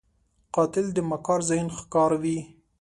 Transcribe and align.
قاتل 0.55 0.85
د 0.93 0.97
مکار 1.11 1.39
ذهن 1.49 1.67
ښکار 1.77 2.11
وي 2.21 2.39